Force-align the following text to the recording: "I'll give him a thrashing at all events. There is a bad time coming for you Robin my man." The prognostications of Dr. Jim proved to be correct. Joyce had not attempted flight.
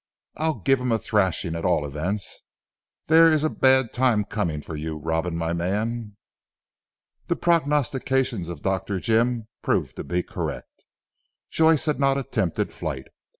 "I'll 0.35 0.55
give 0.55 0.81
him 0.81 0.91
a 0.91 0.97
thrashing 0.97 1.55
at 1.55 1.63
all 1.63 1.85
events. 1.85 2.41
There 3.05 3.27
is 3.31 3.43
a 3.43 3.51
bad 3.51 3.93
time 3.93 4.25
coming 4.25 4.59
for 4.59 4.75
you 4.75 4.97
Robin 4.97 5.37
my 5.37 5.53
man." 5.53 6.17
The 7.27 7.35
prognostications 7.35 8.49
of 8.49 8.63
Dr. 8.63 8.99
Jim 8.99 9.47
proved 9.61 9.97
to 9.97 10.03
be 10.03 10.23
correct. 10.23 10.85
Joyce 11.51 11.85
had 11.85 11.99
not 11.99 12.17
attempted 12.17 12.73
flight. 12.73 13.09